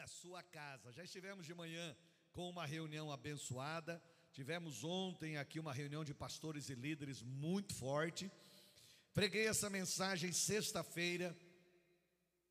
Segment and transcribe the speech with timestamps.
[0.00, 0.92] a sua casa.
[0.92, 1.96] Já estivemos de manhã
[2.32, 4.02] com uma reunião abençoada.
[4.32, 8.30] Tivemos ontem aqui uma reunião de pastores e líderes muito forte.
[9.12, 11.36] Preguei essa mensagem sexta-feira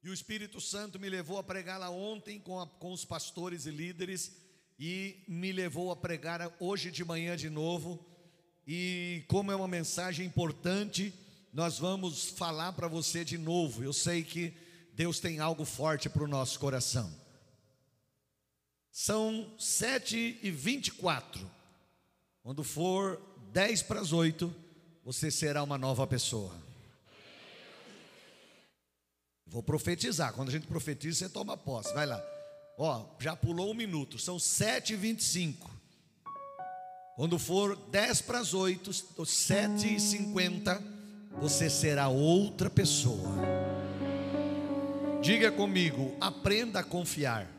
[0.04, 3.72] e o Espírito Santo me levou a pregá-la ontem com, a, com os pastores e
[3.72, 4.36] líderes
[4.78, 8.06] e me levou a pregar hoje de manhã de novo.
[8.68, 11.14] E como é uma mensagem importante,
[11.54, 13.84] nós vamos falar para você de novo.
[13.84, 14.54] Eu sei que
[14.94, 17.27] Deus tem algo forte para o nosso coração.
[19.00, 21.48] São sete e vinte e quatro.
[22.42, 23.22] Quando for
[23.54, 24.52] dez para as oito,
[25.06, 26.52] você será uma nova pessoa.
[29.46, 30.34] Vou profetizar.
[30.34, 31.94] Quando a gente profetiza, você toma posse.
[31.94, 32.20] Vai lá.
[32.76, 34.18] Ó, já pulou um minuto.
[34.18, 35.70] São sete e vinte e cinco.
[37.16, 38.92] Quando for dez para as oito,
[39.28, 40.84] sete e cinquenta,
[41.40, 43.30] você será outra pessoa.
[45.22, 47.56] Diga comigo, aprenda a confiar.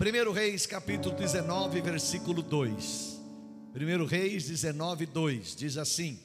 [0.00, 3.20] 1 Reis capítulo 19, versículo 2.
[3.74, 6.20] 1 Reis 19, 2 diz assim: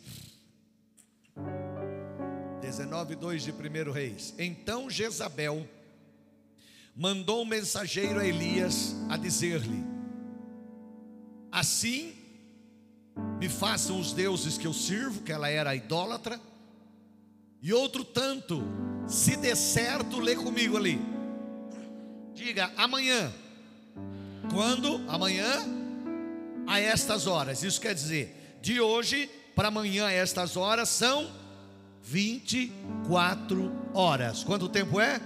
[2.61, 4.35] 19, 2 de 1 Reis.
[4.37, 5.67] Então Jezabel
[6.95, 9.83] mandou um mensageiro a Elias a dizer-lhe:
[11.51, 12.13] Assim
[13.39, 16.39] me façam os deuses que eu sirvo, que ela era idólatra,
[17.59, 18.63] e outro tanto,
[19.07, 21.01] se der certo, lê comigo ali.
[22.35, 23.33] Diga amanhã.
[24.51, 25.03] Quando?
[25.07, 25.65] Amanhã,
[26.67, 27.63] a estas horas.
[27.63, 31.31] Isso quer dizer, de hoje para amanhã, a estas horas, são
[32.01, 34.43] 24 horas.
[34.43, 35.21] Quanto tempo é?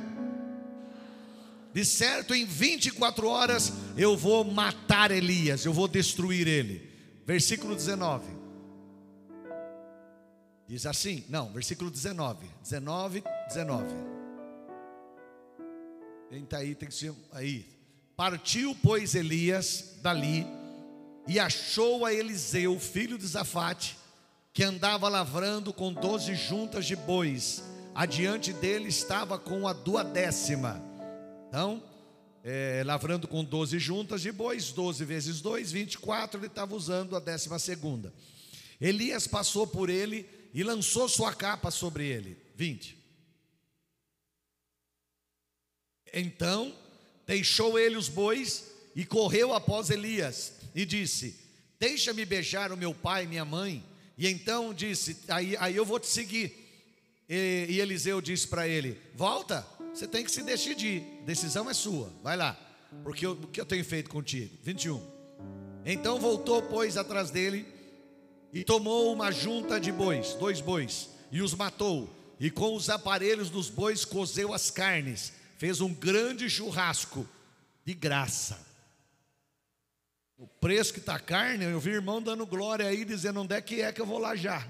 [1.73, 6.89] De certo, em 24 horas eu vou matar Elias, eu vou destruir ele.
[7.25, 8.25] Versículo 19.
[10.67, 12.47] Diz assim, não, versículo 19.
[12.61, 13.85] 19, 19.
[16.29, 17.76] Quem está aí tem que ser aí.
[18.17, 20.43] Partiu, pois, Elias dali
[21.27, 23.95] e achou a Eliseu, filho de Zafate,
[24.51, 27.63] que andava lavrando com doze juntas de bois.
[27.93, 30.81] Adiante dele estava com a duodécima.
[31.47, 31.83] Então,
[32.43, 36.73] é, lavrando com doze juntas de bois, doze vezes dois, vinte e quatro, ele estava
[36.73, 38.11] usando a décima segunda.
[38.81, 42.35] Elias passou por ele e lançou sua capa sobre ele.
[42.55, 42.97] 20.
[46.11, 46.73] Então,
[47.27, 51.35] deixou ele os bois e correu após Elias e disse:
[51.79, 53.83] Deixa-me beijar o meu pai e minha mãe
[54.17, 56.65] e então disse: Aí, aí eu vou te seguir.
[57.29, 61.03] E, e Eliseu disse para ele: Volta, você tem que se decidir.
[61.25, 62.59] Decisão é sua, vai lá.
[63.03, 64.57] Porque o que eu tenho feito contigo?
[64.63, 65.01] 21.
[65.85, 67.65] Então voltou, pois, atrás dele
[68.51, 72.09] e tomou uma junta de bois, dois bois, e os matou.
[72.39, 77.27] E com os aparelhos dos bois cozeu as carnes, fez um grande churrasco
[77.83, 78.65] de graça.
[80.37, 83.61] O preço que está a carne, eu vi irmão dando glória aí, dizendo onde é
[83.61, 84.65] que é que eu vou lá já.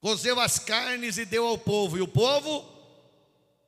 [0.00, 2.68] Cozeu as carnes e deu ao povo, e o povo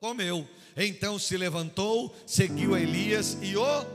[0.00, 0.48] comeu.
[0.76, 3.86] Então se levantou, seguiu a Elias e o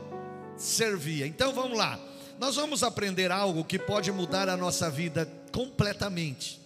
[0.56, 1.26] servia.
[1.26, 2.00] Então vamos lá,
[2.38, 6.63] nós vamos aprender algo que pode mudar a nossa vida completamente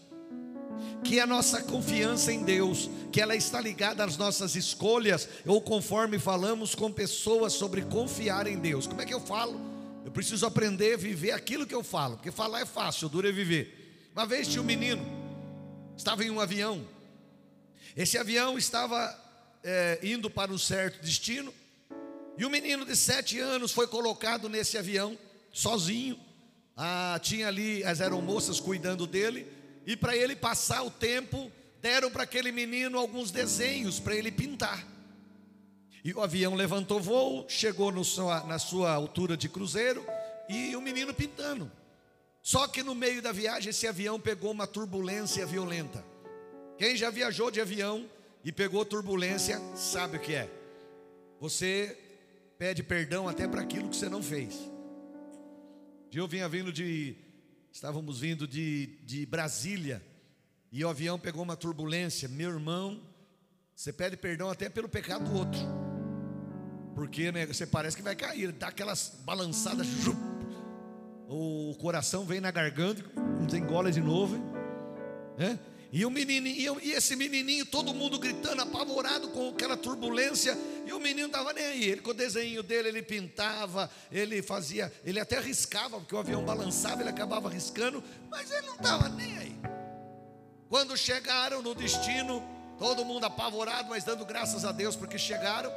[1.04, 6.18] que a nossa confiança em Deus, que ela está ligada às nossas escolhas, ou conforme
[6.18, 8.86] falamos com pessoas sobre confiar em Deus.
[8.86, 9.60] Como é que eu falo?
[10.04, 13.32] Eu preciso aprender a viver aquilo que eu falo, porque falar é fácil, duro é
[13.32, 14.08] viver.
[14.14, 15.04] Uma vez tinha um menino,
[15.96, 16.86] estava em um avião,
[17.96, 19.16] esse avião estava
[19.62, 21.52] é, indo para um certo destino,
[22.36, 25.18] e o menino de sete anos foi colocado nesse avião,
[25.52, 26.18] sozinho.
[26.76, 29.44] Ah, tinha ali, as eram moças cuidando dele,
[29.88, 31.50] e para ele passar o tempo,
[31.80, 34.86] deram para aquele menino alguns desenhos para ele pintar.
[36.04, 40.04] E o avião levantou voo, chegou sua, na sua altura de cruzeiro
[40.46, 41.72] e o menino pintando.
[42.42, 46.04] Só que no meio da viagem esse avião pegou uma turbulência violenta.
[46.76, 48.06] Quem já viajou de avião
[48.44, 50.50] e pegou turbulência sabe o que é.
[51.40, 51.96] Você
[52.58, 54.54] pede perdão até para aquilo que você não fez.
[56.12, 57.16] Eu vinha vindo de
[57.72, 60.02] Estávamos vindo de, de Brasília
[60.72, 62.28] e o avião pegou uma turbulência.
[62.28, 63.00] Meu irmão,
[63.74, 65.60] você pede perdão até pelo pecado do outro,
[66.94, 69.86] porque né, você parece que vai cair, dá aquelas balançadas,
[71.28, 74.36] o coração vem na garganta, não engola de novo,
[75.36, 75.58] né?
[75.90, 80.56] E o menininho, e esse menininho, todo mundo gritando, apavorado com aquela turbulência,
[80.88, 81.84] e o menino estava nem aí.
[81.84, 86.42] Ele com o desenho dele, ele pintava, ele fazia, ele até riscava, porque o avião
[86.42, 89.56] balançava, ele acabava riscando, mas ele não estava nem aí.
[90.68, 92.42] Quando chegaram no destino,
[92.78, 95.70] todo mundo apavorado, mas dando graças a Deus porque chegaram.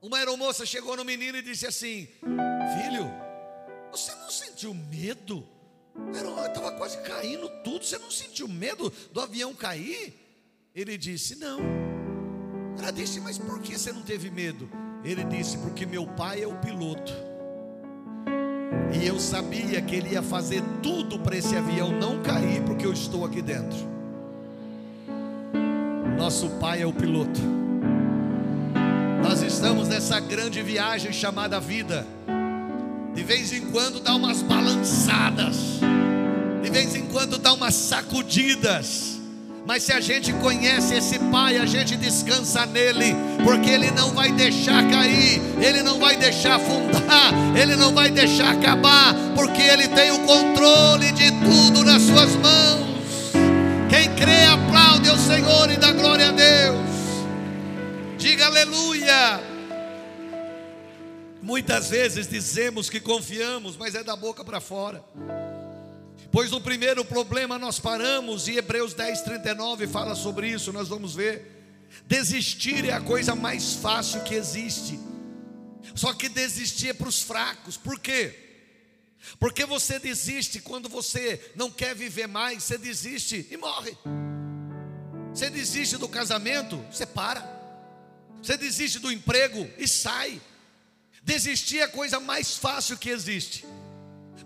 [0.00, 3.10] Uma aeromoça chegou no menino e disse assim: Filho,
[3.90, 5.48] você não sentiu medo?
[6.46, 7.84] Estava quase caindo tudo.
[7.84, 10.14] Você não sentiu medo do avião cair?
[10.74, 11.93] Ele disse: Não.
[12.78, 14.68] Ela disse: Mas por que você não teve medo?
[15.04, 17.12] Ele disse: Porque meu pai é o piloto.
[18.92, 22.92] E eu sabia que ele ia fazer tudo para esse avião não cair, porque eu
[22.92, 23.78] estou aqui dentro.
[26.16, 27.40] Nosso pai é o piloto.
[29.22, 32.06] Nós estamos nessa grande viagem chamada vida.
[33.14, 35.56] De vez em quando dá umas balançadas,
[36.62, 39.13] de vez em quando dá umas sacudidas.
[39.66, 44.30] Mas se a gente conhece esse Pai, a gente descansa nele, porque ele não vai
[44.30, 50.10] deixar cair, ele não vai deixar afundar, ele não vai deixar acabar, porque ele tem
[50.10, 53.32] o controle de tudo nas suas mãos.
[53.88, 56.84] Quem crê, aplaude ao Senhor e dá glória a Deus.
[58.18, 59.40] Diga aleluia.
[61.40, 65.02] Muitas vezes dizemos que confiamos, mas é da boca para fora.
[66.30, 71.14] Pois no primeiro problema nós paramos, e Hebreus 10, 39 fala sobre isso, nós vamos
[71.14, 71.50] ver.
[72.06, 74.98] Desistir é a coisa mais fácil que existe.
[75.94, 78.34] Só que desistir é para os fracos, por quê?
[79.38, 83.96] Porque você desiste quando você não quer viver mais, você desiste e morre.
[85.32, 87.42] Você desiste do casamento, você para.
[88.42, 90.40] Você desiste do emprego e sai.
[91.22, 93.64] Desistir é a coisa mais fácil que existe.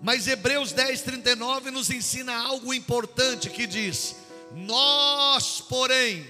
[0.03, 4.17] Mas Hebreus 10, 39 nos ensina algo importante que diz:
[4.55, 6.27] Nós, porém,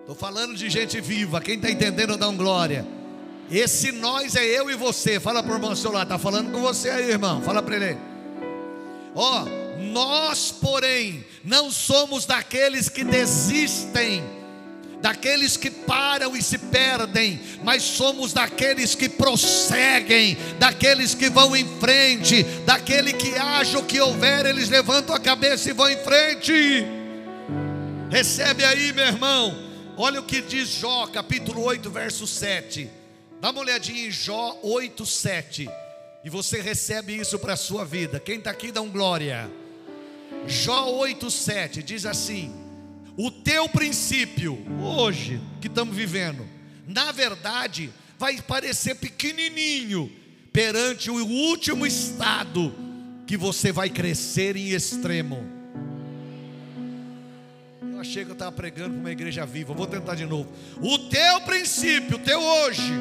[0.00, 2.86] estou falando de gente viva, quem está entendendo, dá um glória.
[3.50, 5.20] Esse nós é eu e você.
[5.20, 7.42] Fala para o irmão seu lá, está falando com você aí, irmão.
[7.42, 7.98] Fala para ele.
[9.14, 14.24] Ó, oh, nós, porém, não somos daqueles que desistem
[15.02, 21.66] daqueles que param e se perdem, mas somos daqueles que prosseguem, daqueles que vão em
[21.80, 26.86] frente, daquele que acha o que houver, eles levantam a cabeça e vão em frente.
[28.08, 29.70] Recebe aí, meu irmão.
[29.96, 32.88] Olha o que diz Jó, capítulo 8, verso 7.
[33.40, 35.68] Dá uma olhadinha em Jó 8, 7.
[36.24, 38.20] E você recebe isso para a sua vida.
[38.20, 39.50] Quem está aqui dá um glória.
[40.46, 42.61] Jó 8, 7 diz assim:
[43.16, 46.46] o teu princípio, hoje que estamos vivendo,
[46.86, 50.10] na verdade, vai parecer pequenininho
[50.52, 52.74] perante o último estado
[53.26, 55.44] que você vai crescer em extremo.
[57.92, 60.50] Eu achei que eu estava pregando para uma igreja viva, vou tentar de novo.
[60.80, 62.92] O teu princípio, o teu hoje,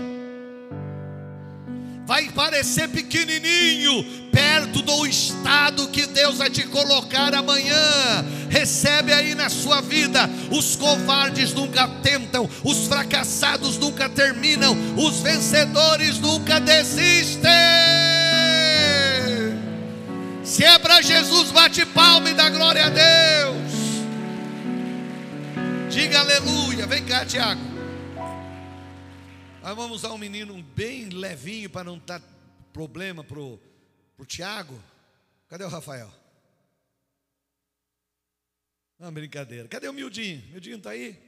[2.05, 7.75] vai parecer pequenininho perto do estado que Deus vai te colocar amanhã.
[8.61, 16.19] Recebe aí na sua vida: os covardes nunca tentam, os fracassados nunca terminam, os vencedores
[16.19, 17.49] nunca desistem.
[20.43, 23.71] Se é para Jesus, bate palma e dá glória a Deus.
[25.89, 26.85] Diga aleluia.
[26.85, 27.61] Vem cá, Tiago.
[29.63, 32.21] Nós vamos usar um menino bem levinho para não dar
[32.71, 33.59] problema para o
[34.27, 34.79] Tiago.
[35.49, 36.20] Cadê o Rafael?
[39.01, 39.67] Não, brincadeira.
[39.67, 40.43] Cadê o Mildinho?
[40.51, 41.19] Mildinho está aí?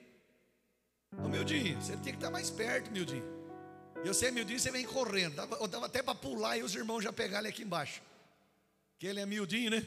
[1.18, 3.26] Ô Mildinho, você tem que estar mais perto, Mildinho.
[4.06, 5.42] Eu sei, Mildinho, você vem correndo.
[5.60, 8.00] Eu dava até para pular e os irmãos já pegarem aqui embaixo.
[9.00, 9.84] Que ele é Mildinho, né?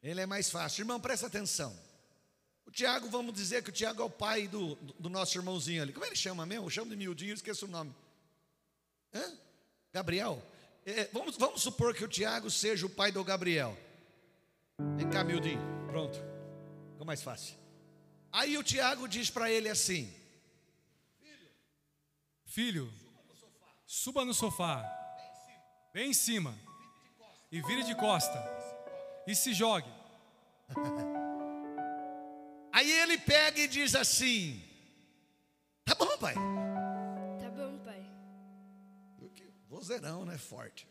[0.00, 0.82] Ele é mais fácil.
[0.82, 1.76] Irmão, presta atenção.
[2.70, 5.92] Tiago, vamos dizer que o Tiago é o pai do, do nosso irmãozinho ali.
[5.92, 6.66] Como ele chama mesmo?
[6.66, 7.92] Eu chamo de miudinho, esqueço o nome.
[9.12, 9.38] Hã?
[9.92, 10.40] Gabriel?
[10.86, 13.76] É, vamos, vamos supor que o Tiago seja o pai do Gabriel.
[14.96, 15.60] Vem cá, miudinho.
[15.88, 16.31] Pronto.
[17.02, 17.58] Ficou mais fácil.
[18.30, 20.14] Aí o Tiago diz para ele assim:
[22.46, 22.88] Filho,
[23.84, 24.84] suba no sofá,
[25.92, 26.56] bem em cima,
[27.50, 28.40] e vire de costa,
[29.26, 29.90] e se jogue.
[32.72, 34.62] Aí ele pega e diz assim:
[35.84, 36.34] Tá bom, pai.
[36.34, 38.06] Tá bom, pai.
[39.68, 40.38] Vozeirão, né?
[40.38, 40.86] Forte.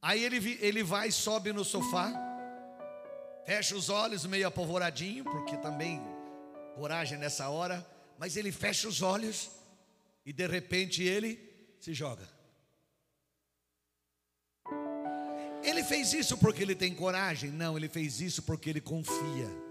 [0.00, 2.31] Aí ele, ele vai e sobe no sofá,
[3.44, 6.00] fecha os olhos, meio apavoradinho, porque também
[6.74, 7.86] coragem nessa hora,
[8.18, 9.50] mas ele fecha os olhos
[10.24, 11.38] e de repente ele
[11.80, 12.28] se joga.
[15.62, 17.50] Ele fez isso porque ele tem coragem?
[17.50, 19.61] Não, ele fez isso porque ele confia.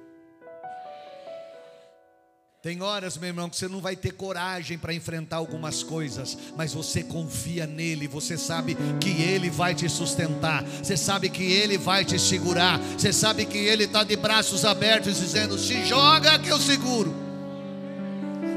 [2.62, 6.72] Tem horas, meu irmão, que você não vai ter coragem para enfrentar algumas coisas, mas
[6.72, 12.06] você confia nele, você sabe que ele vai te sustentar, você sabe que ele vai
[12.06, 16.60] te segurar, você sabe que ele está de braços abertos dizendo: se joga que eu
[16.60, 17.31] seguro.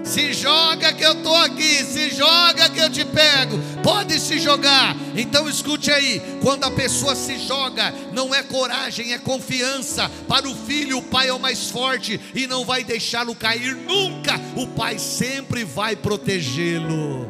[0.05, 3.59] Se joga que eu estou aqui, se joga que eu te pego.
[3.83, 4.95] Pode se jogar.
[5.17, 10.11] Então escute aí: quando a pessoa se joga, não é coragem, é confiança.
[10.29, 14.39] Para o filho, o pai é o mais forte e não vai deixá-lo cair nunca.
[14.55, 17.27] O pai sempre vai protegê-lo.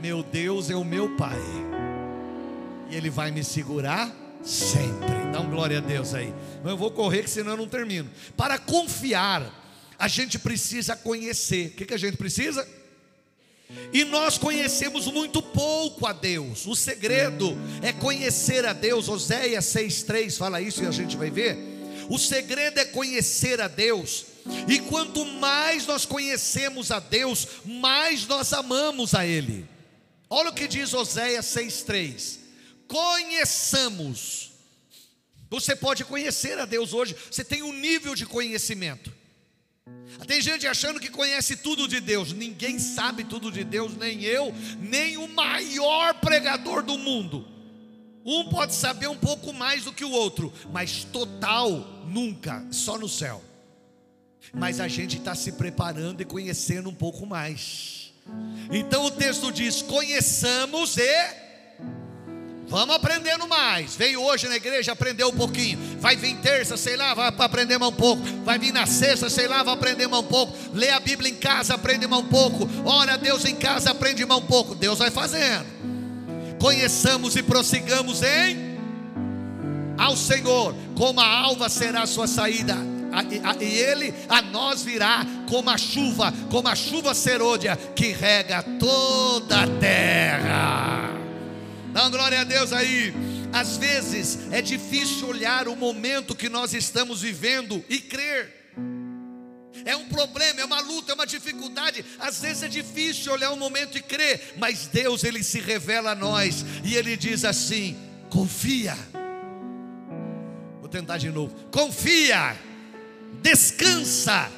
[0.00, 1.40] Meu Deus é o meu pai,
[2.90, 5.32] e ele vai me segurar sempre.
[5.32, 6.34] Dá um glória a Deus aí.
[6.62, 8.10] Eu vou correr, que senão eu não termino.
[8.36, 9.63] Para confiar
[9.98, 11.68] a gente precisa conhecer.
[11.68, 12.66] O que, que a gente precisa?
[13.92, 16.66] E nós conhecemos muito pouco a Deus.
[16.66, 19.08] O segredo é conhecer a Deus.
[19.08, 21.56] Oséias 6,3 fala isso e a gente vai ver.
[22.08, 24.26] O segredo é conhecer a Deus.
[24.68, 29.66] E quanto mais nós conhecemos a Deus, mais nós amamos a Ele.
[30.28, 32.38] Olha o que diz Oséias 6,3:
[32.86, 34.52] Conheçamos.
[35.48, 39.13] Você pode conhecer a Deus hoje, você tem um nível de conhecimento.
[40.26, 42.32] Tem gente achando que conhece tudo de Deus.
[42.32, 47.46] Ninguém sabe tudo de Deus, nem eu, nem o maior pregador do mundo.
[48.24, 53.08] Um pode saber um pouco mais do que o outro, mas total nunca, só no
[53.08, 53.42] céu.
[54.52, 58.12] Mas a gente está se preparando e conhecendo um pouco mais.
[58.70, 61.43] Então o texto diz: conheçamos e
[62.74, 63.94] Vamos aprendendo mais.
[63.94, 65.78] Veio hoje na igreja, aprendeu um pouquinho.
[66.00, 68.20] Vai vir terça, sei lá, vai aprender mais um pouco.
[68.44, 70.52] Vai vir na sexta, sei lá, vai aprender mais um pouco.
[70.72, 72.68] Lê a Bíblia em casa, aprende mais um pouco.
[72.84, 74.74] Ora a Deus em casa, aprende mais um pouco.
[74.74, 75.66] Deus vai fazendo.
[76.58, 78.74] Conheçamos e prossigamos em
[79.96, 82.76] ao Senhor, como a alva será a sua saída,
[83.60, 89.62] e ele a nós virá como a chuva, como a chuva serôdia que rega toda
[89.62, 91.13] a terra.
[91.94, 93.14] Dá glória a Deus aí.
[93.52, 98.52] Às vezes é difícil olhar o momento que nós estamos vivendo e crer.
[99.84, 102.04] É um problema, é uma luta, é uma dificuldade.
[102.18, 106.14] Às vezes é difícil olhar o momento e crer, mas Deus ele se revela a
[106.16, 107.96] nós e ele diz assim:
[108.28, 108.98] confia.
[110.80, 111.54] Vou tentar de novo.
[111.70, 112.58] Confia.
[113.40, 114.50] Descansa.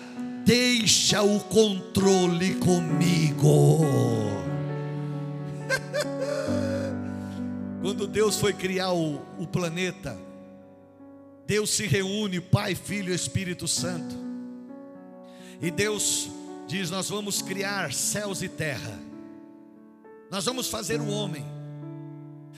[0.43, 3.85] Deixa o controle comigo.
[7.87, 10.19] Quando Deus foi criar o, o planeta,
[11.47, 14.13] Deus se reúne, Pai, Filho e Espírito Santo.
[15.63, 16.29] E Deus
[16.67, 18.99] diz: Nós vamos criar céus e terra.
[20.29, 21.47] Nós vamos fazer o homem.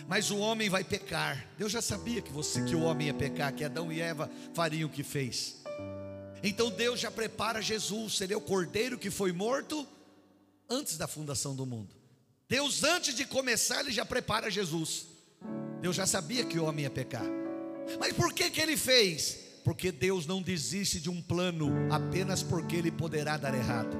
[0.06, 1.46] Mas o homem vai pecar.
[1.58, 4.88] Deus já sabia que você que o homem ia pecar, que Adão e Eva fariam
[4.88, 5.62] o que fez.
[6.42, 9.86] Então Deus já prepara Jesus, ele é o cordeiro que foi morto
[10.70, 11.94] antes da fundação do mundo.
[12.48, 15.17] Deus antes de começar, ele já prepara Jesus.
[15.80, 17.24] Deus já sabia que o homem ia pecar.
[17.98, 19.38] Mas por que que ele fez?
[19.64, 23.96] Porque Deus não desiste de um plano apenas porque ele poderá dar errado.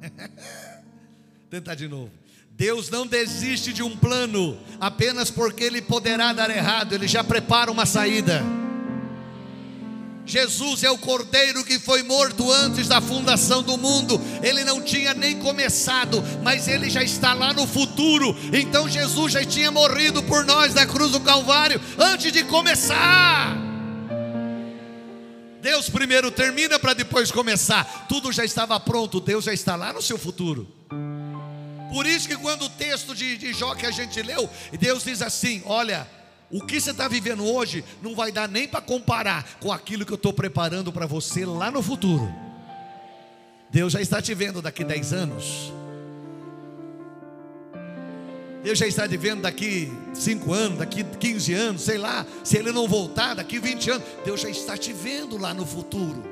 [1.50, 2.10] Tentar de novo.
[2.50, 7.70] Deus não desiste de um plano apenas porque ele poderá dar errado, ele já prepara
[7.70, 8.42] uma saída.
[10.26, 14.20] Jesus é o cordeiro que foi morto antes da fundação do mundo.
[14.42, 18.36] Ele não tinha nem começado, mas ele já está lá no futuro.
[18.52, 23.56] Então Jesus já tinha morrido por nós na cruz do Calvário antes de começar.
[25.62, 28.06] Deus primeiro termina para depois começar.
[28.08, 30.66] Tudo já estava pronto, Deus já está lá no seu futuro.
[31.92, 35.22] Por isso que quando o texto de, de Jó que a gente leu, Deus diz
[35.22, 36.06] assim: Olha,
[36.50, 40.12] o que você está vivendo hoje não vai dar nem para comparar com aquilo que
[40.12, 42.32] eu estou preparando para você lá no futuro.
[43.70, 45.72] Deus já está te vendo daqui 10 anos.
[48.62, 52.24] Deus já está te vendo daqui 5 anos, daqui 15 anos, sei lá.
[52.42, 54.04] Se Ele não voltar, daqui 20 anos.
[54.24, 56.24] Deus já está te vendo lá no futuro.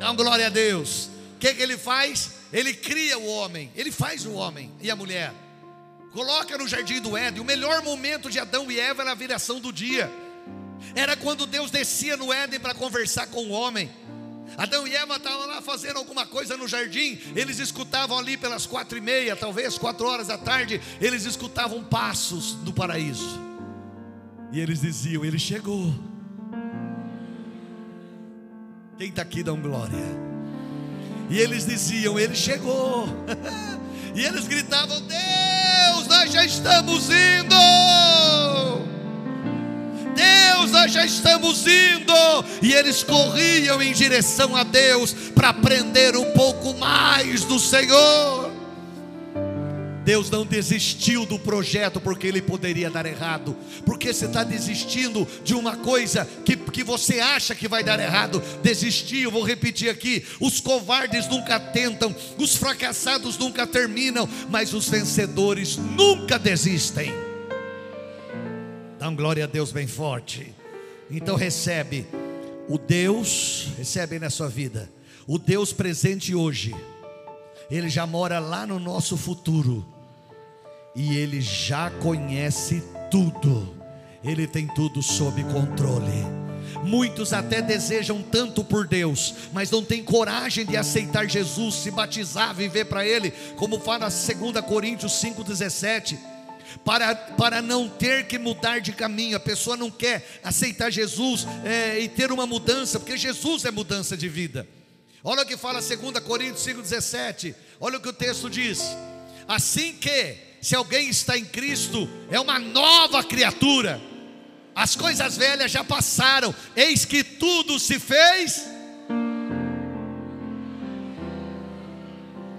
[0.00, 1.08] Uma glória a Deus.
[1.36, 2.32] O que, que Ele faz?
[2.52, 5.32] Ele cria o homem, Ele faz o homem e a mulher.
[6.12, 7.40] Coloca no jardim do Éden.
[7.40, 10.12] O melhor momento de Adão e Eva era a viração do dia.
[10.94, 13.90] Era quando Deus descia no Éden para conversar com o homem.
[14.58, 17.18] Adão e Eva estavam lá fazendo alguma coisa no jardim.
[17.34, 20.80] Eles escutavam ali pelas quatro e meia, talvez quatro horas da tarde.
[21.00, 23.40] Eles escutavam passos do paraíso.
[24.52, 25.94] E eles diziam: Ele chegou.
[28.98, 29.96] Quem está aqui dá glória.
[31.30, 33.06] E eles diziam: Ele chegou.
[34.14, 37.56] e eles gritavam: Deus Deus, nós já estamos indo.
[40.14, 42.12] Deus, nós já estamos indo.
[42.62, 48.51] E eles corriam em direção a Deus para aprender um pouco mais do Senhor.
[50.04, 53.56] Deus não desistiu do projeto porque ele poderia dar errado.
[53.84, 58.42] Porque você está desistindo de uma coisa que, que você acha que vai dar errado.
[58.62, 65.76] Desistiu, vou repetir aqui: os covardes nunca tentam, os fracassados nunca terminam, mas os vencedores
[65.76, 67.12] nunca desistem.
[68.98, 70.52] Dá um glória a Deus bem forte.
[71.10, 72.06] Então recebe
[72.68, 74.90] o Deus, recebe na sua vida,
[75.26, 76.74] o Deus presente hoje.
[77.70, 79.91] Ele já mora lá no nosso futuro
[80.94, 83.74] e ele já conhece tudo,
[84.22, 86.42] ele tem tudo sob controle.
[86.84, 92.54] Muitos até desejam tanto por Deus, mas não têm coragem de aceitar Jesus, se batizar,
[92.54, 96.18] viver para Ele, como fala 2 Coríntios 5,17.
[96.84, 102.00] Para, para não ter que mudar de caminho, a pessoa não quer aceitar Jesus é,
[102.00, 104.66] e ter uma mudança, porque Jesus é mudança de vida.
[105.22, 107.54] Olha o que fala 2 Coríntios 5,17.
[107.78, 108.82] Olha o que o texto diz:
[109.46, 114.00] Assim que se alguém está em Cristo, é uma nova criatura.
[114.72, 118.64] As coisas velhas já passaram, eis que tudo se fez.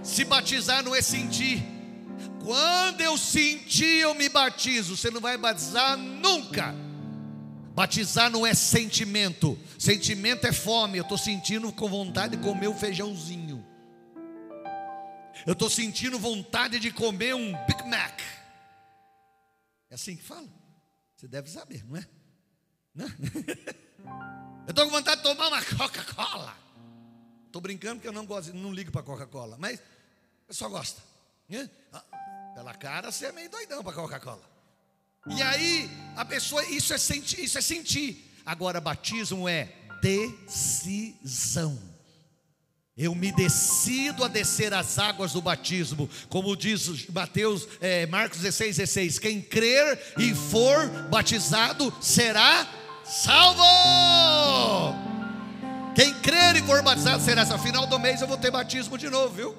[0.03, 1.63] Se batizar não é sentir.
[2.43, 4.97] Quando eu sentir, eu me batizo.
[4.97, 6.75] Você não vai batizar nunca.
[7.73, 9.57] Batizar não é sentimento.
[9.79, 10.97] Sentimento é fome.
[10.97, 13.65] Eu estou sentindo com vontade de comer um feijãozinho.
[15.45, 18.21] Eu estou sentindo vontade de comer um Big Mac.
[19.89, 20.47] É assim que fala?
[21.15, 22.07] Você deve saber, não é?
[22.95, 23.07] Não?
[24.65, 26.57] Eu estou com vontade de tomar uma Coca-Cola.
[27.47, 29.79] Estou brincando porque eu não gosto, não ligo para Coca-Cola, mas
[30.47, 31.01] eu só gosto.
[31.47, 31.69] Né?
[31.91, 32.03] Ah,
[32.55, 34.41] pela cara você é meio doidão para Coca-Cola.
[35.27, 38.33] E aí a pessoa, isso é sentir, isso é sentir.
[38.45, 39.71] Agora batismo é
[40.01, 41.77] decisão.
[42.95, 48.77] Eu me decido a descer as águas do batismo, como diz Mateus, é, Marcos 16,
[48.77, 52.67] 16: quem crer e for batizado será
[53.03, 53.63] salvo.
[55.95, 57.63] Quem crer e for batizado será salvo.
[57.63, 59.57] Final do mês eu vou ter batismo de novo, viu?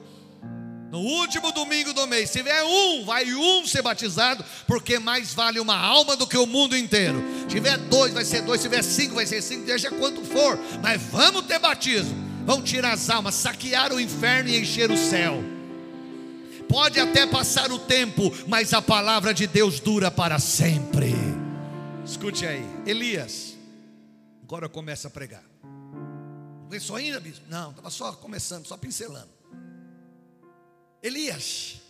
[0.92, 5.58] No último domingo do mês, se tiver um, vai um ser batizado, porque mais vale
[5.58, 7.20] uma alma do que o mundo inteiro.
[7.40, 10.56] Se tiver dois, vai ser dois, se tiver cinco, vai ser cinco, deixa quanto for,
[10.80, 15.42] mas vamos ter batismo vão tirar as almas, saquear o inferno e encher o céu.
[16.68, 21.14] Pode até passar o tempo, mas a palavra de Deus dura para sempre.
[22.04, 23.54] Escute aí, Elias.
[24.42, 25.44] Agora começa a pregar.
[26.64, 27.44] Começou ainda, bispo?
[27.48, 29.28] Não, estava só começando, só pincelando.
[31.02, 31.80] Elias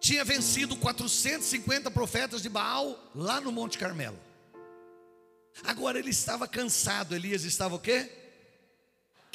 [0.00, 4.18] tinha vencido 450 profetas de Baal lá no Monte Carmelo.
[5.64, 7.14] Agora ele estava cansado.
[7.14, 8.10] Elias estava o quê?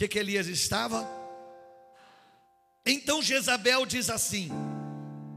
[0.02, 1.08] Que, que Elias estava?
[2.86, 4.50] Então Jezabel diz assim: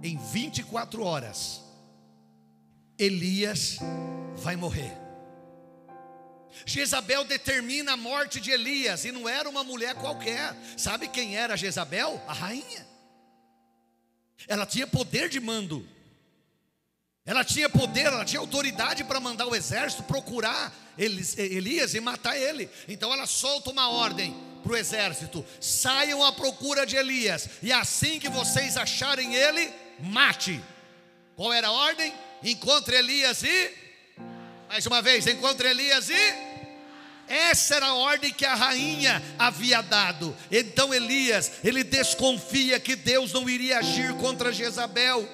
[0.02, 1.60] em 24 horas,
[2.98, 3.78] Elias
[4.36, 4.92] vai morrer.
[6.64, 10.56] Jezabel determina a morte de Elias, e não era uma mulher qualquer.
[10.78, 12.22] Sabe quem era Jezabel?
[12.26, 12.86] A rainha.
[14.46, 15.86] Ela tinha poder de mando.
[17.26, 22.68] Ela tinha poder, ela tinha autoridade para mandar o exército procurar Elias e matar ele.
[22.86, 28.18] Então ela solta uma ordem: para o exército: saiam à procura de Elias, e assim
[28.18, 30.60] que vocês acharem ele, mate.
[31.34, 32.12] Qual era a ordem?
[32.42, 33.70] Encontre Elias e.
[34.68, 36.54] Mais uma vez, encontre Elias e.
[37.26, 40.36] Essa era a ordem que a rainha havia dado.
[40.50, 45.26] Então Elias, ele desconfia que Deus não iria agir contra Jezabel.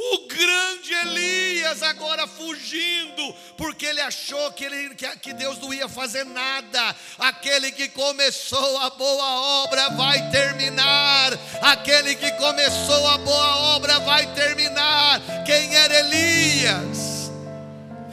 [0.00, 6.24] O grande Elias agora fugindo, porque ele achou que, ele, que Deus não ia fazer
[6.24, 6.94] nada.
[7.18, 11.32] Aquele que começou a boa obra vai terminar.
[11.60, 15.20] Aquele que começou a boa obra vai terminar.
[15.44, 17.32] Quem era Elias?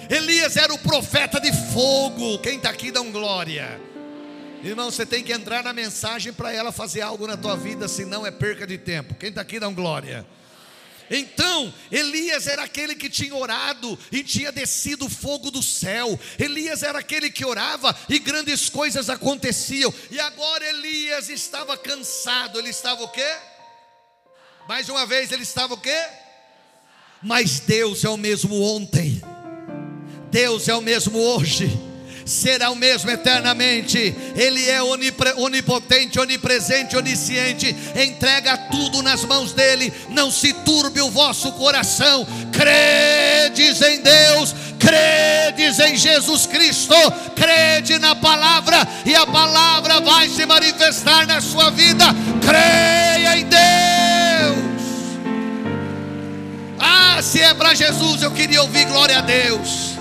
[0.09, 2.39] Elias era o profeta de fogo.
[2.39, 3.79] Quem está aqui dá um glória.
[4.63, 8.25] Irmão, você tem que entrar na mensagem para ela fazer algo na tua vida, senão
[8.25, 9.13] é perca de tempo.
[9.13, 10.25] Quem está aqui dá um glória.
[11.09, 16.19] Então, Elias era aquele que tinha orado e tinha descido fogo do céu.
[16.39, 19.93] Elias era aquele que orava e grandes coisas aconteciam.
[20.09, 22.57] E agora Elias estava cansado.
[22.57, 23.35] Ele estava o quê?
[24.67, 26.07] Mais uma vez, ele estava o quê?
[27.21, 29.21] Mas Deus é o mesmo ontem.
[30.31, 31.84] Deus é o mesmo hoje
[32.25, 34.15] será o mesmo eternamente.
[34.35, 37.75] Ele é onipotente, onipresente, onisciente.
[37.95, 39.93] Entrega tudo nas mãos dele.
[40.09, 42.25] Não se turbe o vosso coração.
[42.51, 46.95] Credes em Deus, credes em Jesus Cristo,
[47.35, 52.05] crede na palavra e a palavra vai se manifestar na sua vida.
[52.41, 54.65] Creia em Deus.
[56.79, 59.94] Ah, se é para Jesus, eu queria ouvir glória a Deus.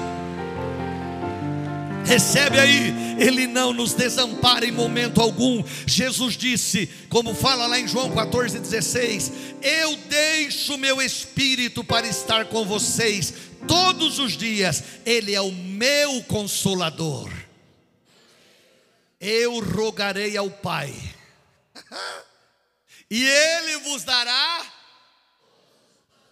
[2.05, 5.65] Recebe aí, Ele não nos desampara em momento algum.
[5.87, 12.65] Jesus disse, como fala lá em João 14,16: Eu deixo meu espírito para estar com
[12.65, 13.33] vocês
[13.67, 17.31] todos os dias, Ele é o meu consolador.
[19.21, 20.95] Eu rogarei ao Pai,
[23.11, 24.74] e Ele vos dará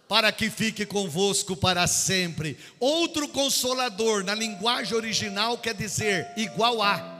[0.07, 2.57] para que fique convosco para sempre.
[2.79, 7.11] Outro consolador, na linguagem original, quer dizer igual a.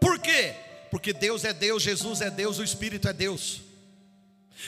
[0.00, 0.54] Por quê?
[0.90, 3.63] Porque Deus é Deus, Jesus é Deus, o Espírito é Deus.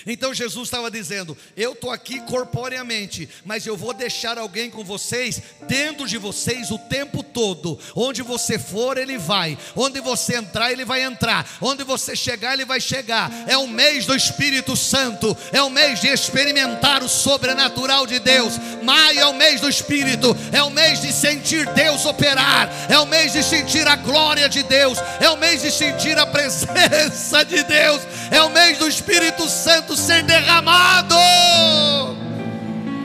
[0.07, 5.41] Então Jesus estava dizendo: Eu estou aqui corporeamente, mas eu vou deixar alguém com vocês,
[5.63, 7.79] dentro de vocês o tempo todo.
[7.95, 9.57] Onde você for, ele vai.
[9.75, 11.49] Onde você entrar, ele vai entrar.
[11.61, 13.31] Onde você chegar, ele vai chegar.
[13.47, 18.55] É o mês do Espírito Santo, é o mês de experimentar o sobrenatural de Deus.
[18.83, 23.07] Maio é o mês do Espírito, é o mês de sentir Deus operar, é o
[23.07, 27.63] mês de sentir a glória de Deus, é o mês de sentir a presença de
[27.63, 31.15] Deus, é o mês do Espírito Santo Santo ser derramado.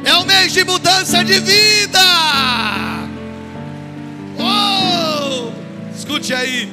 [0.05, 1.99] É o mês de mudança de vida.
[4.39, 5.51] Oh!
[5.93, 6.71] Escute aí.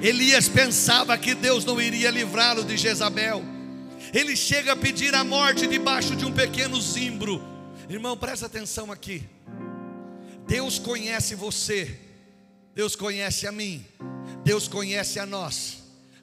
[0.00, 3.44] Elias pensava que Deus não iria livrá-lo de Jezabel.
[4.14, 7.44] Ele chega a pedir a morte debaixo de um pequeno zimbro.
[7.90, 9.22] Irmão, presta atenção aqui.
[10.46, 11.94] Deus conhece você.
[12.74, 13.84] Deus conhece a mim.
[14.42, 15.77] Deus conhece a nós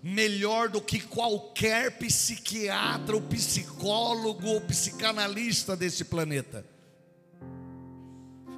[0.06, 6.64] melhor do que qualquer psiquiatra, ou psicólogo, ou psicanalista desse planeta.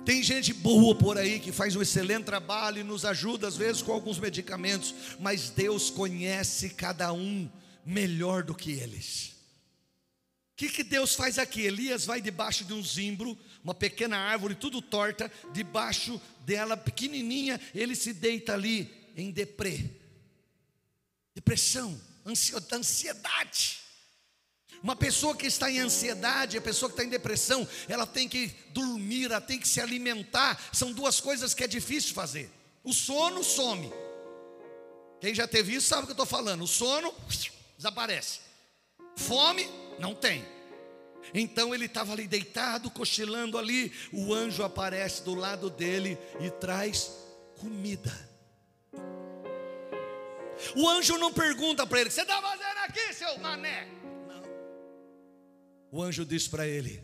[0.03, 3.81] Tem gente boa por aí que faz um excelente trabalho e nos ajuda às vezes
[3.81, 7.49] com alguns medicamentos, mas Deus conhece cada um
[7.86, 9.27] melhor do que eles.
[10.51, 11.62] O que, que Deus faz aqui?
[11.62, 17.95] Elias vai debaixo de um zimbro, uma pequena árvore, tudo torta, debaixo dela, pequenininha, ele
[17.95, 20.07] se deita ali em deprê
[21.38, 22.02] depressão,
[22.73, 23.80] ansiedade.
[24.82, 28.47] Uma pessoa que está em ansiedade, a pessoa que está em depressão, ela tem que
[28.69, 30.60] dormir, ela tem que se alimentar.
[30.73, 32.50] São duas coisas que é difícil fazer.
[32.84, 33.93] O sono some.
[35.21, 36.63] Quem já teve isso sabe o que eu estou falando.
[36.63, 37.13] O sono
[37.78, 38.39] desaparece.
[39.15, 39.69] Fome
[40.00, 40.43] não tem.
[41.36, 43.91] Então ele estava ali deitado, cochilando ali.
[44.12, 47.12] O anjo aparece do lado dele e traz
[47.58, 48.37] comida.
[50.76, 53.88] O anjo não pergunta para ele: Você está fazendo aqui, seu mané?
[54.28, 54.41] Não.
[55.91, 57.04] O anjo diz para ele: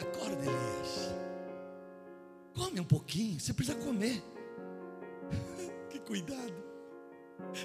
[0.00, 1.14] Acorda, Elias.
[2.54, 4.22] Come um pouquinho, você precisa comer.
[5.90, 6.64] que cuidado.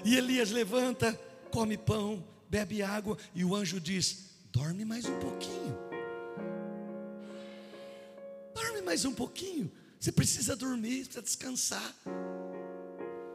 [0.04, 1.18] E Elias levanta,
[1.50, 5.78] come pão, bebe água, e o anjo diz: Dorme mais um pouquinho.
[8.54, 9.72] Dorme mais um pouquinho.
[9.98, 11.94] Você precisa dormir, precisa descansar.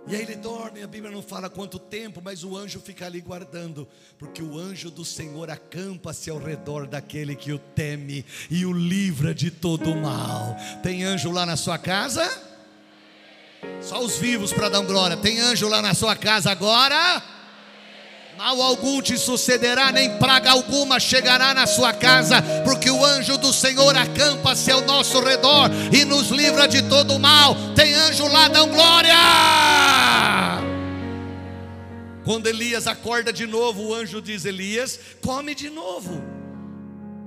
[0.07, 3.19] E aí ele dorme, a Bíblia não fala quanto tempo, mas o anjo fica ali
[3.19, 3.85] guardando,
[4.17, 9.35] porque o anjo do Senhor acampa-se ao redor daquele que o teme e o livra
[9.35, 10.55] de todo o mal.
[10.81, 12.25] Tem anjo lá na sua casa?
[13.81, 15.17] Só os vivos para dar glória.
[15.17, 17.36] Tem anjo lá na sua casa agora?
[18.37, 23.51] Mal algum te sucederá, nem praga alguma chegará na sua casa, porque o anjo do
[23.51, 27.55] Senhor acampa-se ao nosso redor e nos livra de todo mal.
[27.73, 29.15] Tem anjo lá, dão glória.
[32.23, 36.21] Quando Elias acorda de novo, o anjo diz: Elias, come de novo.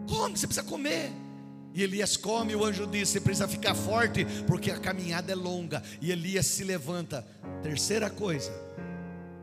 [0.08, 1.10] Come, você precisa comer.
[1.74, 5.82] E Elias come, o anjo diz: Você precisa ficar forte, porque a caminhada é longa.
[6.00, 7.26] E Elias se levanta.
[7.62, 8.52] Terceira coisa,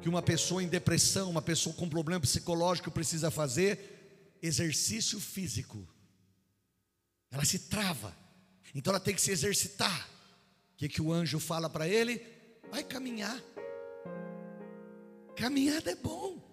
[0.01, 5.87] que uma pessoa em depressão, uma pessoa com problema psicológico precisa fazer exercício físico.
[7.31, 8.15] Ela se trava.
[8.73, 10.07] Então ela tem que se exercitar.
[10.73, 12.21] O que, que o anjo fala para ele?
[12.69, 13.41] Vai caminhar.
[15.35, 16.43] Caminhada é bom.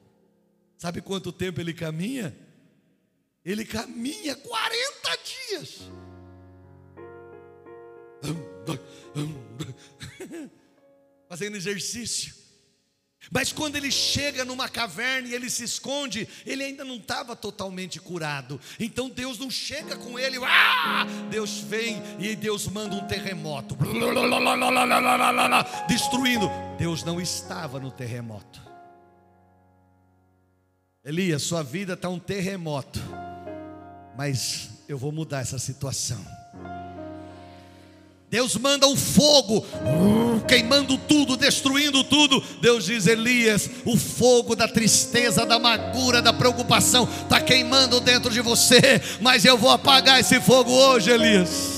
[0.78, 2.36] Sabe quanto tempo ele caminha?
[3.44, 5.80] Ele caminha 40 dias.
[11.28, 12.43] Fazendo exercício.
[13.30, 18.00] Mas quando ele chega numa caverna e ele se esconde, ele ainda não estava totalmente
[18.00, 18.60] curado.
[18.78, 21.06] Então Deus não chega com ele, ah!
[21.30, 23.76] Deus vem e Deus manda um terremoto,
[25.88, 26.50] destruindo.
[26.78, 28.62] Deus não estava no terremoto.
[31.04, 32.98] Elias, sua vida está um terremoto,
[34.16, 36.43] mas eu vou mudar essa situação.
[38.34, 42.42] Deus manda o fogo, uh, queimando tudo, destruindo tudo.
[42.60, 48.40] Deus diz: Elias, o fogo da tristeza, da amargura, da preocupação está queimando dentro de
[48.40, 51.73] você, mas eu vou apagar esse fogo hoje, Elias.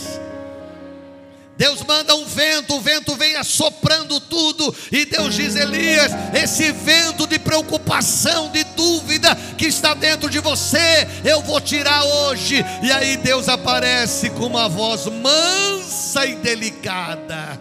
[1.57, 7.27] Deus manda um vento, o vento vem assoprando tudo, e Deus diz: Elias, esse vento
[7.27, 12.63] de preocupação, de dúvida que está dentro de você, eu vou tirar hoje.
[12.83, 17.59] E aí Deus aparece com uma voz mansa e delicada.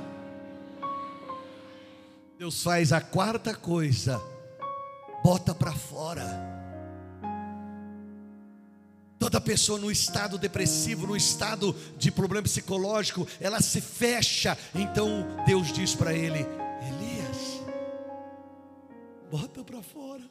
[2.38, 4.22] Deus faz a quarta coisa,
[5.24, 6.55] bota para fora.
[9.18, 14.58] Toda pessoa no estado depressivo, no estado de problema psicológico, ela se fecha.
[14.74, 17.62] Então Deus diz para ele: Elias,
[19.32, 20.24] bota para fora.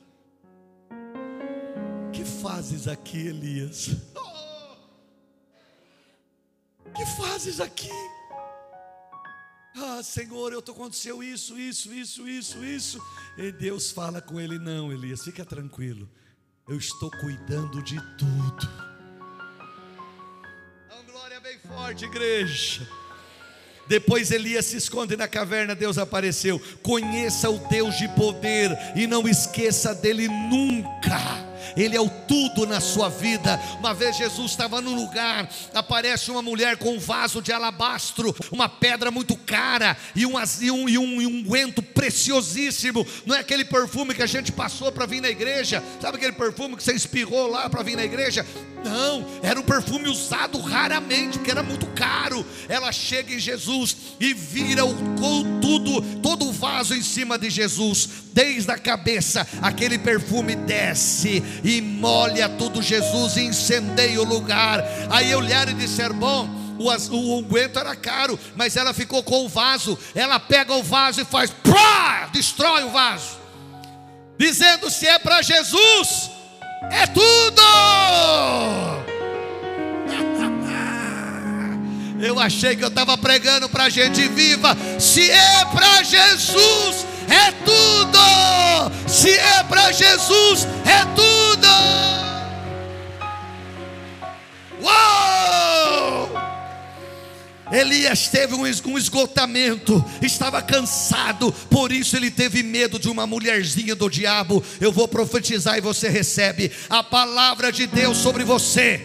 [2.12, 3.97] Que fazes aqui, Elias?
[6.94, 7.90] Que fazes aqui?
[9.77, 13.03] Ah, Senhor, eu tô aconteceu isso, isso, isso, isso, isso.
[13.37, 16.09] E Deus fala com ele: Não, Elias, fica tranquilo.
[16.66, 18.68] Eu estou cuidando de tudo.
[20.88, 22.88] Dá uma glória bem forte, igreja.
[23.87, 26.59] Depois Elias se esconde na caverna, Deus apareceu.
[26.83, 31.18] Conheça o Deus de poder e não esqueça dele nunca.
[31.77, 33.61] Ele é o tudo na sua vida.
[33.79, 38.68] Uma vez Jesus estava num lugar, aparece uma mulher com um vaso de alabastro, uma
[38.68, 43.07] pedra muito cara e um, e um, e um, um guento preciosíssimo.
[43.27, 46.77] Não é aquele perfume que a gente passou para vir na igreja, sabe aquele perfume
[46.77, 48.46] que você espirrou lá para vir na igreja?
[48.85, 52.44] Não, era um perfume usado raramente, porque era muito caro.
[52.68, 54.94] Ela chega em Jesus e vira o,
[55.61, 61.81] tudo, todo o vaso em cima de Jesus, desde a cabeça, aquele perfume desce e
[61.81, 64.83] molha tudo Jesus e incendeia o lugar.
[65.11, 69.99] Aí olharam e disseram: Bom, o, unguento era caro, mas ela ficou com o vaso.
[70.14, 73.38] Ela pega o vaso e faz, pá, destrói o vaso,
[74.38, 76.31] dizendo: Se é para Jesus,
[76.90, 77.62] é tudo.
[82.21, 84.75] Eu achei que eu estava pregando para gente viva.
[84.99, 89.08] Se é para Jesus, é tudo.
[89.08, 91.68] Se é para Jesus, é tudo.
[94.82, 95.34] Uou!
[97.72, 104.08] Elias teve um esgotamento, estava cansado, por isso ele teve medo de uma mulherzinha do
[104.08, 104.62] diabo.
[104.80, 109.00] Eu vou profetizar e você recebe a palavra de Deus sobre você,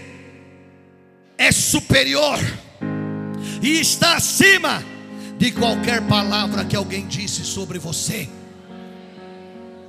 [1.38, 2.40] é superior
[3.62, 4.84] e está acima
[5.40, 8.28] de qualquer palavra que alguém disse sobre você.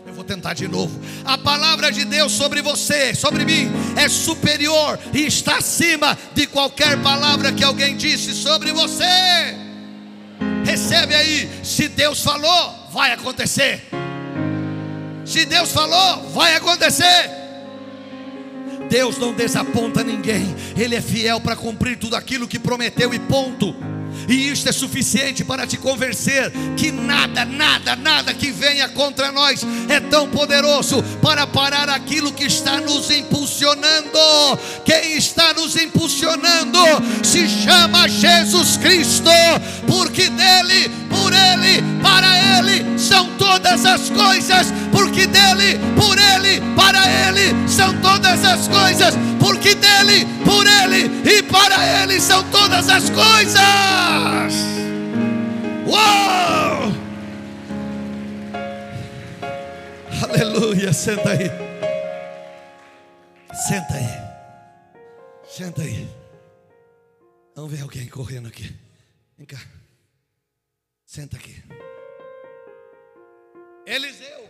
[0.07, 1.01] Eu vou tentar de novo.
[1.25, 7.03] A palavra de Deus sobre você, sobre mim, é superior e está acima de qualquer
[7.03, 9.05] palavra que alguém disse sobre você.
[10.65, 13.83] Recebe aí, se Deus falou, vai acontecer.
[15.25, 17.29] Se Deus falou, vai acontecer.
[18.89, 23.75] Deus não desaponta ninguém, Ele é fiel para cumprir tudo aquilo que prometeu e ponto
[24.29, 29.65] e isto é suficiente para te convencer que nada, nada, nada que venha contra nós
[29.89, 34.19] é tão poderoso para parar aquilo que está nos impulsionando.
[34.85, 36.79] Quem está nos impulsionando
[37.23, 39.31] se chama Jesus Cristo,
[39.87, 47.01] porque dele, por ele, para ele são todas as coisas, porque dele, por ele, para
[47.29, 53.11] ele são todas as coisas, porque dele, por ele e para ele são todas as
[53.11, 53.61] coisas.
[55.87, 56.93] Uou!
[60.23, 61.51] Aleluia, senta aí.
[63.67, 64.31] Senta aí.
[65.49, 66.09] Senta aí.
[67.57, 68.75] Vamos ver alguém correndo aqui.
[69.37, 69.59] Vem cá.
[71.13, 71.57] Senta aqui.
[73.85, 74.49] Eliseu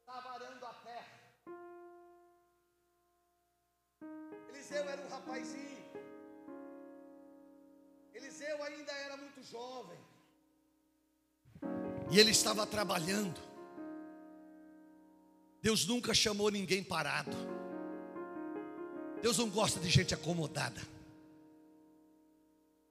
[0.00, 1.18] estava arando a terra.
[4.48, 5.84] Eliseu era um rapazinho.
[8.14, 9.98] Eliseu ainda era muito jovem.
[12.10, 13.38] E ele estava trabalhando.
[15.60, 17.36] Deus nunca chamou ninguém parado.
[19.20, 20.80] Deus não gosta de gente acomodada.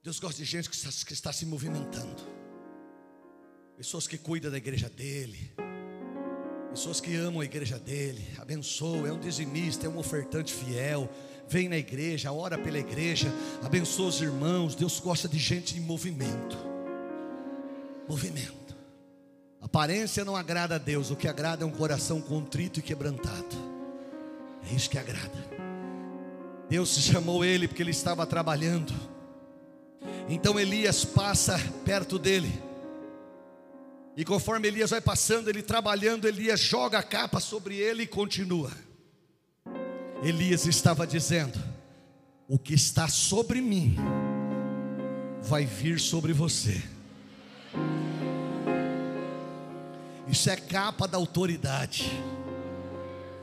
[0.03, 2.21] Deus gosta de gente que está, que está se movimentando.
[3.77, 5.53] Pessoas que cuidam da igreja dele.
[6.71, 8.25] Pessoas que amam a igreja dele.
[8.37, 11.09] Abençoa, é um dizimista, é um ofertante fiel
[11.49, 13.33] vem na igreja, ora pela igreja,
[13.63, 14.75] abençoa os irmãos.
[14.75, 16.57] Deus gosta de gente em movimento.
[18.07, 18.77] Movimento.
[19.59, 23.57] Aparência não agrada a Deus, o que agrada é um coração contrito e quebrantado.
[24.69, 25.49] É isso que agrada.
[26.69, 28.93] Deus chamou ele porque ele estava trabalhando.
[30.29, 32.61] Então Elias passa perto dele.
[34.15, 38.71] E conforme Elias vai passando, ele trabalhando, Elias joga a capa sobre ele e continua.
[40.21, 41.57] Elias estava dizendo:
[42.47, 43.95] O que está sobre mim
[45.41, 46.79] vai vir sobre você.
[50.27, 52.11] Isso é capa da autoridade.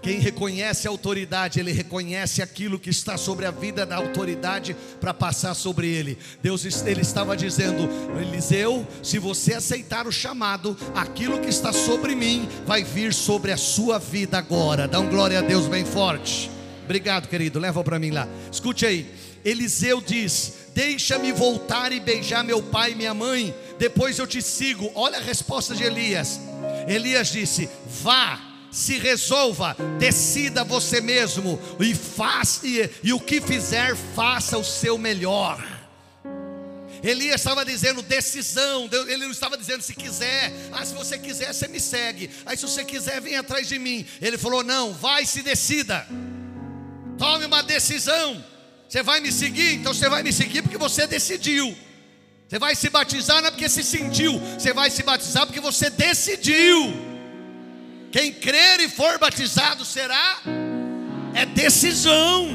[0.07, 5.13] Quem reconhece a autoridade, ele reconhece aquilo que está sobre a vida da autoridade para
[5.13, 6.17] passar sobre ele.
[6.41, 12.49] Deus ele estava dizendo, Eliseu, se você aceitar o chamado, aquilo que está sobre mim
[12.65, 14.87] vai vir sobre a sua vida agora.
[14.87, 16.53] Dá um glória a Deus bem forte.
[16.85, 17.59] Obrigado, querido.
[17.59, 18.29] Leva para mim lá.
[18.53, 19.13] Escute aí.
[19.45, 24.89] Eliseu diz: Deixa-me voltar e beijar meu pai e minha mãe, depois eu te sigo.
[24.95, 26.39] Olha a resposta de Elias.
[26.87, 27.69] Elias disse:
[28.05, 28.46] Vá,
[28.77, 34.99] se resolva, decida você mesmo e faça e, e o que fizer, faça o seu
[34.99, 35.59] melhor.
[37.03, 41.67] Elias estava dizendo decisão, ele não estava dizendo se quiser, ah, se você quiser, você
[41.69, 44.07] me segue, aí se você quiser, vem atrás de mim.
[44.21, 46.07] Ele falou: não, vai se decida,
[47.19, 48.45] tome uma decisão.
[48.87, 51.75] Você vai me seguir, então você vai me seguir porque você decidiu.
[52.47, 55.89] Você vai se batizar não é porque se sentiu, você vai se batizar porque você
[55.89, 57.06] decidiu.
[58.17, 60.41] Quem crer e for batizado será
[61.35, 62.49] é decisão.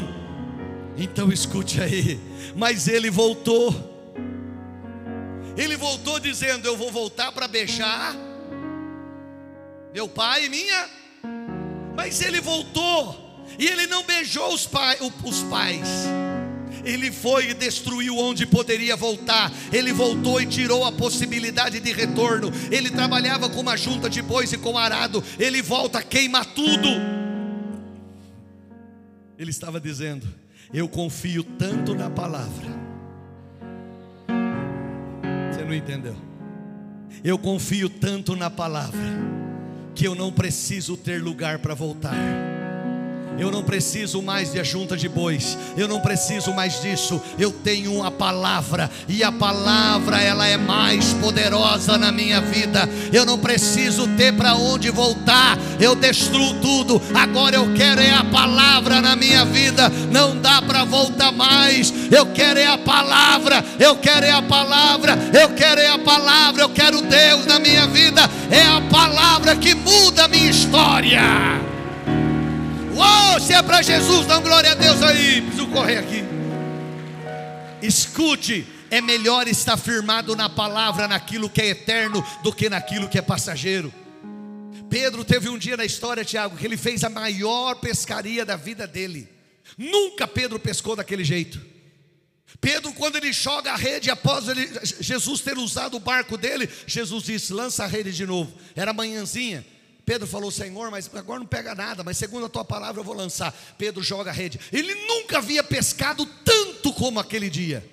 [0.98, 2.20] Então escute aí.
[2.56, 3.72] Mas ele voltou.
[5.56, 8.16] Ele voltou dizendo: Eu vou voltar para beijar
[9.94, 10.90] meu pai e minha.
[11.96, 13.46] Mas ele voltou.
[13.60, 16.08] E ele não beijou os, pai, os pais.
[16.86, 19.52] Ele foi e destruiu onde poderia voltar.
[19.72, 22.52] Ele voltou e tirou a possibilidade de retorno.
[22.72, 25.24] Ele trabalhava com uma junta de bois e com arado.
[25.40, 26.88] Ele volta, queima tudo.
[29.38, 30.28] Ele estava dizendo:
[30.74, 32.68] Eu confio tanto na palavra.
[35.52, 36.16] Você não entendeu?
[37.24, 39.00] Eu confio tanto na palavra
[39.94, 42.16] que eu não preciso ter lugar para voltar.
[43.40, 45.58] Eu não preciso mais de a junta de bois.
[45.78, 47.22] Eu não preciso mais disso.
[47.40, 52.88] Eu tenho a palavra e a palavra ela é mais poderosa na minha vida.
[53.12, 55.58] Eu não preciso ter para onde voltar.
[55.80, 57.02] Eu destruo tudo.
[57.16, 59.90] Agora eu quero é a palavra na minha vida.
[60.12, 61.94] Não dá para voltar mais.
[62.12, 63.64] Eu quero é a palavra.
[63.80, 65.18] Eu quero é a palavra.
[65.34, 66.64] Eu quero é a palavra.
[66.64, 68.22] Eu quero Deus na minha vida.
[68.52, 71.71] É a palavra que muda a minha história.
[72.98, 75.42] Oh, se é para Jesus, dá glória a Deus aí.
[75.42, 76.24] Preciso correr aqui.
[77.82, 83.18] Escute, é melhor estar firmado na palavra, naquilo que é eterno, do que naquilo que
[83.18, 83.92] é passageiro.
[84.90, 88.86] Pedro teve um dia na história, Tiago, que ele fez a maior pescaria da vida
[88.86, 89.28] dele.
[89.78, 91.62] Nunca Pedro pescou daquele jeito.
[92.60, 97.24] Pedro, quando ele joga a rede, após ele, Jesus ter usado o barco dele, Jesus
[97.24, 98.54] disse: lança a rede de novo.
[98.76, 99.66] Era manhãzinha.
[100.06, 103.16] Pedro falou: Senhor, mas agora não pega nada, mas segundo a tua palavra eu vou
[103.16, 103.54] lançar.
[103.78, 104.60] Pedro joga a rede.
[104.72, 107.88] Ele nunca havia pescado tanto como aquele dia.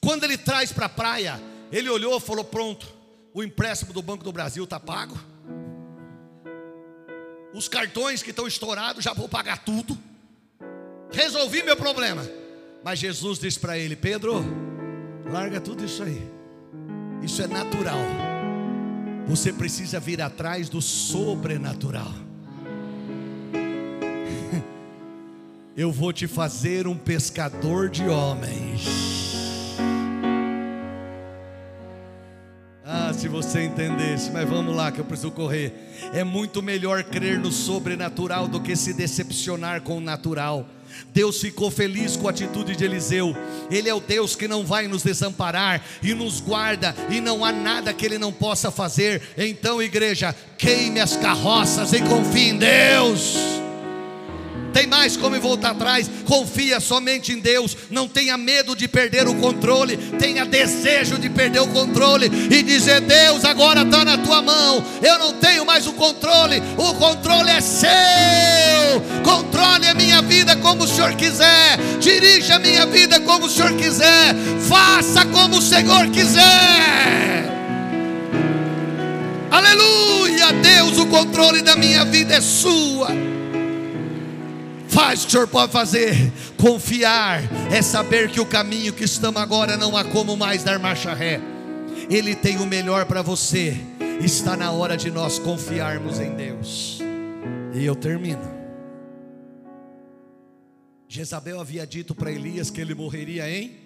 [0.00, 1.40] Quando ele traz para a praia,
[1.72, 2.86] ele olhou e falou: Pronto,
[3.34, 5.18] o empréstimo do Banco do Brasil está pago.
[7.52, 9.98] Os cartões que estão estourados, já vou pagar tudo.
[11.10, 12.22] Resolvi meu problema.
[12.84, 14.44] Mas Jesus disse para ele: Pedro,
[15.30, 16.22] larga tudo isso aí.
[17.22, 18.27] Isso é natural.
[19.28, 22.10] Você precisa vir atrás do sobrenatural.
[25.76, 28.86] Eu vou te fazer um pescador de homens.
[32.82, 35.74] Ah, se você entendesse, mas vamos lá que eu preciso correr.
[36.14, 40.66] É muito melhor crer no sobrenatural do que se decepcionar com o natural.
[41.12, 43.36] Deus ficou feliz com a atitude de Eliseu.
[43.70, 47.52] Ele é o Deus que não vai nos desamparar e nos guarda, e não há
[47.52, 49.22] nada que ele não possa fazer.
[49.36, 53.67] Então, igreja, queime as carroças e confie em Deus
[54.72, 56.10] tem mais como voltar atrás.
[56.24, 57.76] Confia somente em Deus.
[57.90, 59.96] Não tenha medo de perder o controle.
[60.18, 64.84] Tenha desejo de perder o controle e dizer: Deus, agora está na tua mão.
[65.02, 66.62] Eu não tenho mais o controle.
[66.76, 67.88] O controle é seu.
[69.24, 71.78] Controle a minha vida como o Senhor quiser.
[72.00, 74.34] Dirija a minha vida como o Senhor quiser.
[74.68, 77.48] Faça como o Senhor quiser.
[79.50, 83.27] Aleluia, Deus, o controle da minha vida é sua.
[84.98, 86.32] Faz o que o Senhor pode fazer.
[86.60, 87.40] Confiar
[87.72, 91.40] é saber que o caminho que estamos agora não há como mais dar marcha ré.
[92.10, 93.76] Ele tem o melhor para você.
[94.20, 96.98] Está na hora de nós confiarmos em Deus.
[97.72, 98.42] E eu termino.
[101.06, 103.78] Jezabel havia dito para Elias que ele morreria em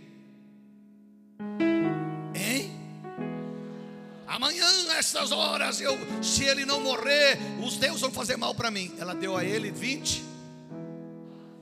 [4.26, 8.90] Amanhã, essas horas, eu, se ele não morrer, os deuses vão fazer mal para mim.
[8.98, 10.32] Ela deu a ele 20,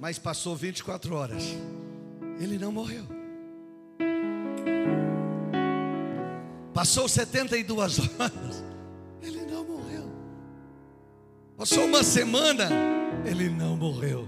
[0.00, 1.44] mas passou 24 horas.
[2.40, 3.06] Ele não morreu.
[6.72, 8.64] Passou 72 horas.
[9.20, 10.10] Ele não morreu.
[11.54, 12.70] Passou uma semana.
[13.26, 14.26] Ele não morreu.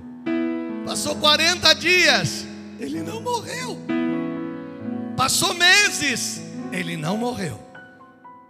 [0.85, 2.45] Passou 40 dias.
[2.79, 3.79] Ele não morreu.
[5.17, 6.43] Passou meses.
[6.71, 7.59] Ele não morreu.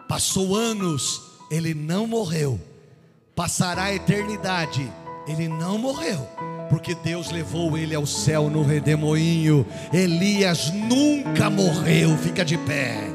[0.08, 1.22] Passou anos.
[1.48, 2.60] Ele não morreu.
[3.36, 4.90] Passará a eternidade.
[5.26, 6.28] Ele não morreu
[6.72, 9.66] porque Deus levou ele ao céu no redemoinho.
[9.92, 13.10] Elias nunca morreu, fica de pé.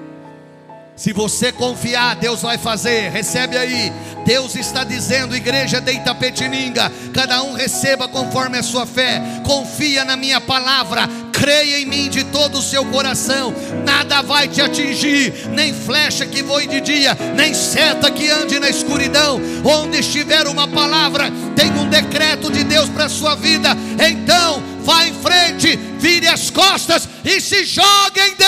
[0.96, 3.10] Se você confiar, Deus vai fazer.
[3.12, 3.92] Recebe aí.
[4.26, 9.22] Deus está dizendo, igreja de Itapetininga, cada um receba conforme a sua fé.
[9.44, 11.08] Confia na minha palavra.
[11.40, 13.54] Creia em mim de todo o seu coração.
[13.86, 18.70] Nada vai te atingir, nem flecha que voe de dia, nem seta que ande na
[18.70, 19.40] escuridão.
[19.64, 21.26] Onde estiver uma palavra,
[21.56, 23.70] tem um decreto de Deus para a sua vida.
[24.10, 28.48] Então, vá em frente, vire as costas e se jogue em Deus.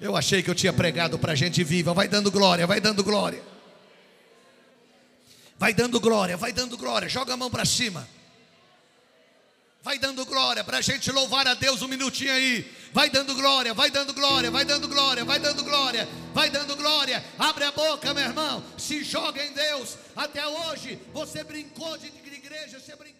[0.00, 1.94] Eu achei que eu tinha pregado para gente viva.
[1.94, 3.40] Vai dando glória, vai dando glória.
[5.58, 7.08] Vai dando glória, vai dando glória.
[7.08, 8.06] Joga a mão para cima.
[9.84, 12.66] Vai dando glória para a gente louvar a Deus um minutinho aí.
[12.90, 17.22] Vai dando glória, vai dando glória, vai dando glória, vai dando glória, vai dando glória.
[17.38, 18.64] Abre a boca, meu irmão.
[18.78, 19.98] Se joga em Deus.
[20.16, 23.13] Até hoje você brincou de igreja, você brincou.